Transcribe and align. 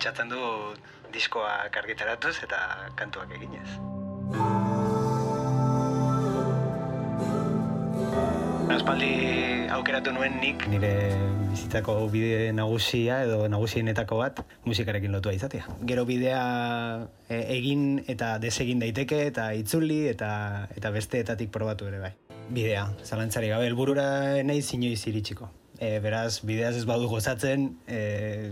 pentsatzen 0.00 0.30
du 0.32 0.40
diskoa 1.12 1.68
kargitaratuz 1.68 2.38
eta 2.40 2.58
kantuak 2.96 3.34
eginez. 3.36 3.68
Aspaldi 8.72 9.10
aukeratu 9.76 10.14
nuen 10.16 10.40
nik 10.40 10.64
nire 10.72 10.94
bizitzako 11.50 11.98
bide 12.08 12.48
nagusia 12.56 13.20
edo 13.26 13.44
nagusienetako 13.52 14.22
bat 14.22 14.40
musikarekin 14.64 15.12
lotua 15.12 15.36
izatea. 15.36 15.68
Gero 15.84 16.08
bidea 16.08 16.40
e, 17.28 17.44
egin 17.58 18.00
eta 18.08 18.38
desegin 18.40 18.80
daiteke 18.80 19.26
eta 19.28 19.50
itzuli 19.52 20.06
eta 20.08 20.32
eta 20.80 20.96
besteetatik 20.96 21.52
probatu 21.52 21.92
ere 21.92 22.00
bai. 22.00 22.14
Bidea, 22.48 22.88
zalantzari 23.04 23.52
gabe, 23.52 23.68
helburura 23.68 24.40
nahi 24.48 24.64
inoiz 24.80 25.02
iritsiko. 25.12 25.59
E, 25.80 25.96
beraz, 26.04 26.42
bideaz 26.44 26.74
ez 26.76 26.84
badu 26.84 27.08
gozatzen 27.08 27.70
e, 27.88 28.02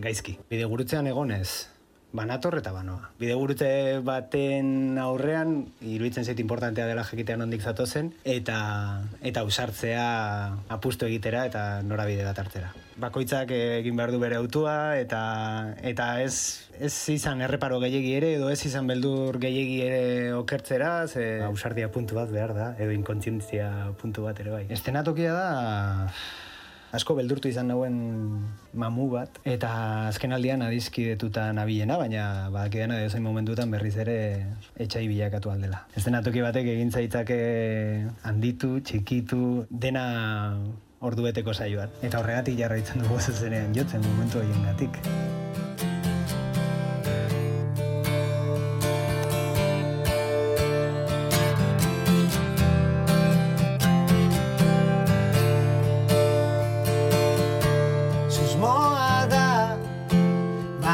gaizki. 0.00 0.38
Bide 0.48 0.64
gurutzean 0.64 1.06
egonez, 1.10 1.68
banator 2.12 2.56
eta 2.58 2.72
banoa. 2.74 3.10
Bidegurute 3.20 4.00
baten 4.06 4.98
aurrean, 4.98 5.54
iruditzen 5.80 6.26
zait 6.26 6.40
importantea 6.42 6.86
dela 6.88 7.04
jakitean 7.06 7.44
ondik 7.46 7.62
zatozen, 7.62 8.10
eta 8.24 8.58
eta 9.22 9.44
usartzea 9.46 10.06
apustu 10.76 11.06
egitera 11.06 11.44
eta 11.46 11.64
norabide 11.86 12.26
bat 12.26 12.38
hartzera. 12.42 12.72
Bakoitzak 13.00 13.54
egin 13.54 13.96
behar 13.96 14.12
du 14.12 14.18
bere 14.20 14.36
autua 14.40 14.98
eta 14.98 15.20
eta 15.86 16.10
ez 16.24 16.66
ez 16.80 16.92
izan 17.14 17.40
erreparo 17.46 17.78
gehiegi 17.80 18.12
ere 18.16 18.34
edo 18.34 18.50
ez 18.50 18.60
izan 18.66 18.90
beldur 18.90 19.38
gehiegi 19.40 19.80
ere 19.86 20.04
okertzera, 20.34 21.06
ze 21.06 21.42
ausardia 21.46 21.90
puntu 21.92 22.18
bat 22.18 22.30
behar 22.32 22.54
da, 22.56 22.74
edo 22.78 22.92
inkontzientzia 22.96 23.94
puntu 24.00 24.26
bat 24.26 24.40
ere 24.40 24.58
bai. 24.58 24.64
Estenatokia 24.68 25.34
da 25.36 25.50
asko 26.96 27.14
beldurtu 27.18 27.50
izan 27.50 27.70
nauen 27.70 27.96
mamu 28.74 29.08
bat, 29.14 29.40
eta 29.44 29.70
azken 30.08 30.34
aldian 30.36 30.62
adizkidetuta 30.66 31.48
nabilena, 31.56 31.96
baina 32.00 32.24
badakidena 32.50 33.00
edo 33.00 33.10
zain 33.10 33.24
momentutan 33.26 33.70
berriz 33.70 33.96
ere 34.04 34.18
etxai 34.76 35.06
bilakatu 35.08 35.54
aldela. 35.54 35.84
Ez 35.96 36.04
dena 36.04 36.22
toki 36.26 36.44
batek 36.44 36.72
egin 36.76 36.90
zaitzake 36.90 37.40
handitu, 38.22 38.78
txikitu, 38.80 39.66
dena 39.70 40.06
ordueteko 41.00 41.54
saioan. 41.54 41.92
Eta 42.04 42.20
horregatik 42.20 42.58
jarraitzen 42.60 43.06
dugu 43.06 43.20
zenean 43.20 43.76
jotzen 43.76 44.04
momentu 44.12 44.44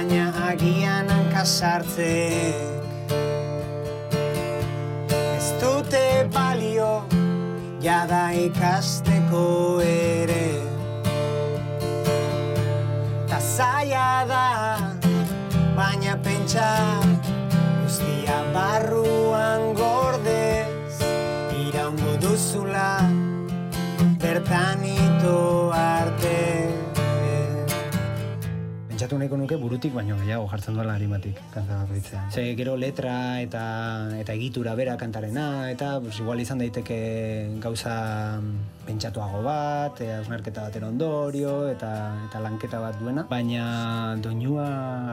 horien 0.00 1.06
gatik. 1.06 1.46
sartzek. 1.46 2.54
Ez 5.10 5.52
dute 5.60 6.28
balio 6.32 7.04
jada 7.80 8.32
ikasteko 8.32 9.80
ere. 9.82 10.62
Ta 13.28 13.40
zaila 13.40 14.24
da 14.28 14.46
baina 15.76 16.16
pentsa 16.22 16.68
Guztia 17.82 18.38
barruan 18.54 19.74
gordez. 19.74 20.94
Iraungo 21.66 22.16
duzula 22.20 23.02
bertanito 24.22 25.72
arte 25.74 26.21
pentsatu 29.12 29.20
nahiko 29.20 29.36
nuke 29.36 29.56
burutik 29.60 29.92
baino 29.92 30.16
gehiago 30.16 30.48
jartzen 30.48 30.74
duela 30.74 30.94
harimatik 30.96 31.36
kanta 31.52 31.84
bakoitzean. 31.84 32.30
Ze 32.32 32.54
gero 32.56 32.76
letra 32.76 33.40
eta 33.44 34.08
eta 34.16 34.32
egitura 34.32 34.74
bera 34.74 34.96
kantarena 34.96 35.68
eta 35.70 36.00
pues, 36.00 36.18
igual 36.20 36.40
izan 36.40 36.58
daiteke 36.58 37.60
gauza 37.60 38.40
pentsatuago 38.86 39.42
bat, 39.44 40.00
e, 40.00 40.08
ausnarketa 40.16 40.64
baten 40.68 40.84
ondorio 40.84 41.68
eta 41.68 41.92
eta 42.28 42.40
lanketa 42.40 42.80
bat 42.80 42.96
duena, 42.98 43.26
baina 43.28 44.16
doinua 44.16 44.68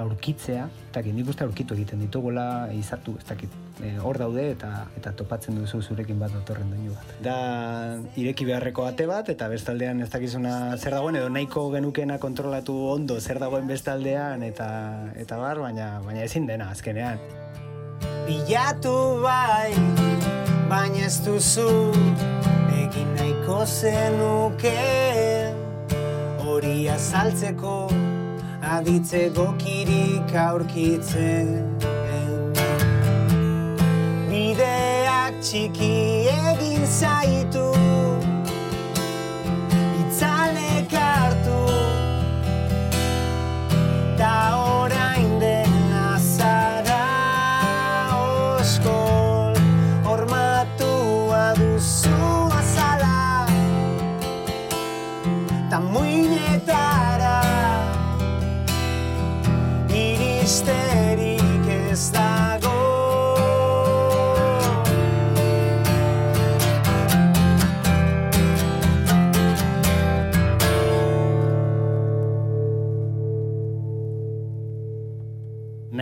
aurkitzea, 0.05 0.69
eta 0.91 1.03
nik 1.03 1.27
uste 1.27 1.43
aurkitu 1.43 1.75
egiten 1.75 1.99
ditugula 1.99 2.69
izatu, 2.73 3.17
ez 3.19 3.27
dakit, 3.27 3.51
e, 3.83 3.97
hor 4.03 4.17
daude 4.19 4.43
eta 4.53 4.69
eta 4.97 5.13
topatzen 5.17 5.57
duzu 5.59 5.81
zurekin 5.81 6.19
bat 6.19 6.33
datorren 6.35 6.69
doinu 6.71 6.93
bat. 6.95 7.13
Da 7.23 7.35
ireki 8.19 8.47
beharreko 8.49 8.85
ate 8.89 9.07
bat 9.09 9.29
eta 9.33 9.47
bestaldean 9.51 10.01
ez 10.03 10.09
dakizuna 10.11 10.77
zer 10.77 10.97
dagoen 10.97 11.19
edo 11.19 11.29
nahiko 11.33 11.69
genukena 11.73 12.19
kontrolatu 12.19 12.75
ondo 12.93 13.19
zer 13.19 13.39
dagoen 13.39 13.67
bestaldean 13.67 14.43
eta 14.43 14.69
eta 15.15 15.39
bar, 15.41 15.61
baina 15.63 15.91
baina 16.05 16.25
ezin 16.27 16.47
dena 16.49 16.69
azkenean. 16.75 17.21
Bilatu 18.27 18.93
bai, 19.23 19.73
baina 20.69 21.07
ez 21.07 21.17
duzu 21.25 21.69
egin 22.83 23.15
nahiko 23.15 23.63
zenuke 23.65 24.77
hori 26.45 26.87
azaltzeko 26.93 27.75
aditze 28.77 29.29
gokirik 29.35 30.35
aurkitzen 30.35 31.78
txiki 35.41 35.91
egin 36.27 36.85
zaitu 36.99 37.68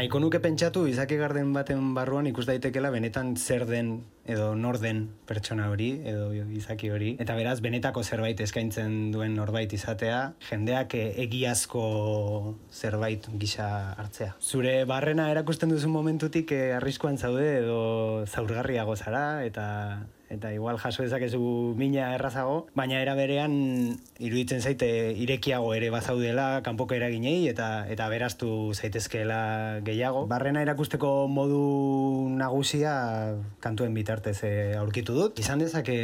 Naiko 0.07 0.22
nuke 0.23 0.40
pentsatu 0.40 0.85
izaki 0.88 1.18
garden 1.19 1.50
baten 1.51 1.90
barruan 1.91 2.29
ikus 2.29 2.45
daitekela 2.47 2.88
benetan 2.94 3.34
zer 3.35 3.66
den 3.68 3.90
edo 4.23 4.53
nor 4.56 4.78
den 4.79 5.01
pertsona 5.28 5.66
hori 5.68 5.90
edo 6.07 6.29
izaki 6.56 6.94
hori 6.95 7.09
eta 7.19 7.35
beraz 7.35 7.57
benetako 7.66 8.06
zerbait 8.07 8.40
eskaintzen 8.45 9.12
duen 9.12 9.35
norbait 9.35 9.75
izatea 9.75 10.22
jendeak 10.47 10.95
egiazko 10.95 11.84
zerbait 12.72 13.28
gisa 13.35 13.68
hartzea. 14.00 14.38
Zure 14.40 14.78
barrena 14.88 15.28
erakusten 15.34 15.75
duzu 15.75 15.91
momentutik 15.91 16.56
eh, 16.56 16.78
arriskuan 16.79 17.19
zaude 17.19 17.57
edo 17.57 17.81
zaurgarriago 18.31 18.95
zara 18.95 19.44
eta 19.44 19.68
eta 20.29 20.51
igual 20.53 20.77
jaso 20.77 21.03
dezakezu 21.03 21.73
mina 21.77 22.13
errazago, 22.15 22.67
baina 22.75 22.99
era 23.01 23.15
berean 23.15 23.97
iruditzen 24.19 24.61
zaite 24.61 25.13
irekiago 25.15 25.73
ere 25.75 25.89
bazaudela 25.93 26.61
kanpoko 26.65 26.95
eraginei 26.97 27.47
eta 27.47 27.88
eta 27.89 28.07
beraztu 28.11 28.73
zaitezkeela 28.73 29.79
gehiago. 29.88 30.25
Barrena 30.27 30.61
erakusteko 30.65 31.27
modu 31.31 31.61
nagusia 32.38 32.93
kantuen 33.63 33.93
bitartez 33.95 34.38
e, 34.43 34.53
aurkitu 34.77 35.15
dut. 35.15 35.39
Izan 35.39 35.63
dezake 35.63 35.97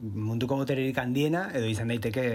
munduko 0.00 0.58
botererik 0.60 0.98
handiena 0.98 1.48
edo 1.54 1.70
izan 1.70 1.88
daiteke 1.92 2.26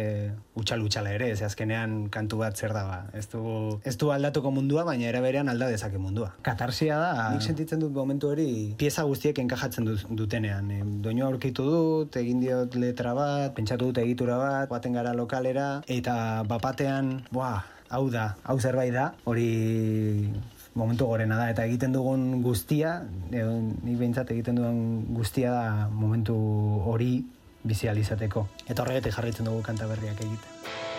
utxal 0.59 0.83
utxala 0.85 1.13
ere, 1.15 1.29
ez 1.33 1.41
azkenean 1.45 2.09
kantu 2.13 2.41
bat 2.41 2.57
zer 2.57 2.73
da 2.75 2.83
ba. 2.87 2.99
Ez 3.13 3.27
du, 3.31 3.43
ez 3.85 3.95
du 3.99 4.11
aldatuko 4.13 4.51
mundua, 4.55 4.85
baina 4.87 5.07
era 5.09 5.21
berean 5.21 5.51
alda 5.51 5.69
dezake 5.71 6.01
mundua. 6.01 6.33
Katarsia 6.45 6.97
da, 6.99 7.29
nik 7.33 7.45
sentitzen 7.45 7.81
dut 7.83 7.93
momentu 7.95 8.31
hori 8.33 8.73
pieza 8.79 9.05
guztiek 9.07 9.39
enkajatzen 9.43 9.87
dutenean. 10.09 10.71
E, 10.71 10.81
doinu 11.03 11.25
aurkitu 11.27 11.65
dut, 11.67 12.17
egin 12.19 12.39
diot 12.43 12.75
letra 12.79 13.13
bat, 13.17 13.51
pentsatu 13.57 13.91
dut 13.91 14.01
egitura 14.03 14.39
bat, 14.39 14.71
baten 14.71 14.95
gara 14.95 15.13
lokalera, 15.17 15.83
eta 15.91 16.15
bapatean, 16.49 17.17
boa, 17.31 17.57
hau 17.93 18.07
da, 18.13 18.33
hau 18.47 18.57
zerbait 18.59 18.93
da, 18.95 19.11
hori 19.29 20.31
momentu 20.73 21.05
gorena 21.11 21.37
da, 21.37 21.49
eta 21.53 21.67
egiten 21.69 21.93
dugun 21.93 22.41
guztia, 22.45 22.95
edo 23.29 23.59
nik 23.59 23.99
behintzat 23.99 24.31
egiten 24.33 24.57
dugun 24.57 25.13
guztia 25.13 25.53
da 25.53 25.67
momentu 25.91 26.37
hori 26.89 27.13
bizializateko. 27.63 28.47
Eta 28.67 28.83
horregatik 28.83 29.15
jarritzen 29.15 29.47
dugu 29.47 29.61
kanta 29.65 29.87
berriak 29.91 30.19
egiten. 30.25 30.91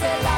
se 0.00 0.29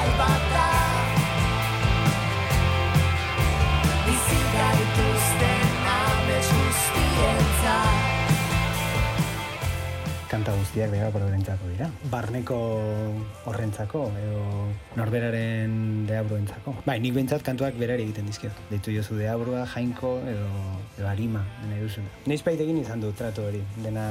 kanta 10.33 10.55
guztiak 10.57 10.93
deabroentzako 10.95 11.69
dira. 11.75 11.89
Barneko 12.13 12.59
horrentzako 13.51 14.07
edo 14.17 14.45
norberaren 14.97 16.07
deabroentzako. 16.09 16.79
Bai, 16.87 16.99
nik 17.05 17.15
behintzat 17.17 17.45
kantuak 17.45 17.77
berari 17.81 18.07
egiten 18.07 18.31
dizkiot. 18.31 18.63
Deitu 18.71 18.95
jozu 18.97 19.19
deabroa, 19.21 19.67
jainko 19.75 20.15
edo, 20.33 20.49
edo 20.97 21.11
harima, 21.11 21.45
nahi 21.69 21.83
duzu. 21.85 22.05
Neiz 22.31 22.41
baitekin 22.47 22.81
izan 22.81 23.05
du 23.05 23.13
tratu 23.19 23.45
hori, 23.51 23.61
dena, 23.85 24.07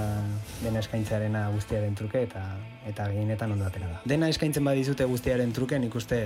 dena 0.61 0.83
eskaintzarena 0.85 1.47
guztiaren 1.55 1.97
truke 1.97 2.23
eta 2.27 2.45
eta 2.87 3.05
gehienetan 3.11 3.51
ondo 3.53 3.65
atera 3.65 3.89
da. 3.89 3.99
Dena 4.09 4.29
eskaintzen 4.33 4.65
badizute 4.65 5.05
guztiaren 5.09 5.53
truke 5.53 5.77
nik 5.81 5.95
uste 5.97 6.21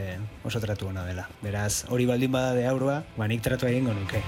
oso 0.48 0.64
tratu 0.64 0.92
ona 0.92 1.08
dela. 1.08 1.28
Beraz, 1.44 1.86
hori 1.90 2.08
baldin 2.08 2.32
bada 2.36 2.56
de 2.56 2.68
aurroa, 2.68 3.02
ba 3.18 3.28
nik 3.32 3.44
tratu 3.44 3.68
egingo 3.72 3.96
nuke. 3.96 4.24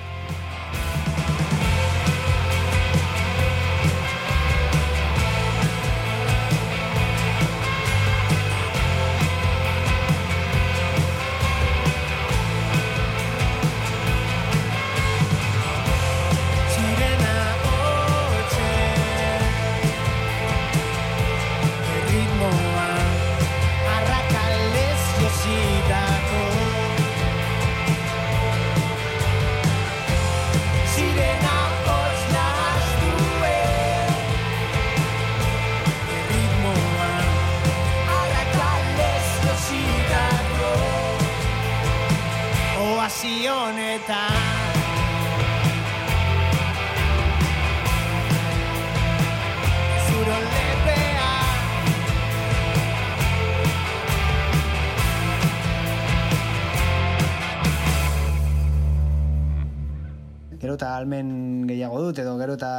Almen 60.98 61.68
gehiago 61.70 62.02
dut, 62.02 62.20
edo 62.20 62.38
gero 62.42 62.58
eta 62.58 62.72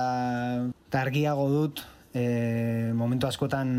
eta 0.88 1.02
argiago 1.02 1.48
dut, 1.52 1.82
e, 2.14 2.92
momentu 2.94 3.28
askotan 3.28 3.70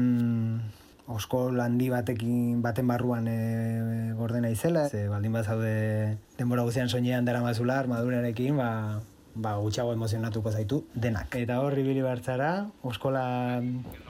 osko 1.09 1.49
landi 1.49 1.89
batekin 1.89 2.61
baten 2.61 2.87
barruan 2.87 3.27
e, 3.27 4.13
gordena 4.17 4.51
izela, 4.53 4.87
ze 4.89 5.07
baldin 5.09 5.33
bat 5.33 5.49
zaude 5.49 6.17
denbora 6.37 6.65
guztian 6.67 6.89
soinean 6.89 7.25
dara 7.25 7.41
mazula 7.41 7.79
armadurarekin, 7.81 8.57
ba, 8.57 9.01
ba 9.33 9.55
gutxiago 9.57 9.93
emozionatuko 9.97 10.51
zaitu 10.51 10.83
denak. 10.93 11.33
Eta 11.35 11.59
hor 11.63 11.77
ibili 11.81 12.05
bertzara, 12.05 12.69
oskola 12.83 13.25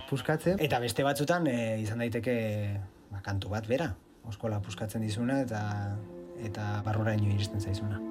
puskatze, 0.09 0.57
eta 0.59 0.83
beste 0.83 1.07
batzutan 1.07 1.47
e, 1.47 1.79
izan 1.85 2.03
daiteke 2.03 2.37
ba, 3.11 3.23
kantu 3.23 3.55
bat 3.55 3.67
bera, 3.71 3.93
oskola 4.27 4.59
puskatzen 4.65 5.05
dizuna 5.07 5.41
eta 5.47 5.63
eta 6.39 6.79
barruraino 6.85 7.31
iristen 7.33 7.59
zaizuna. 7.59 8.08